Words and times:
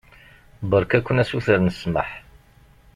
Beṛka-ken 0.69 1.21
asuter 1.23 1.57
n 1.61 1.67
ssmaḥ. 1.73 2.09